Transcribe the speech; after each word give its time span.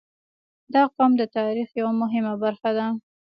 •دا 0.73 0.83
قوم 0.95 1.11
د 1.17 1.23
تاریخ 1.37 1.69
یوه 1.79 1.93
مهمه 2.01 2.33
برخه 2.43 2.69
ده. 2.77 2.87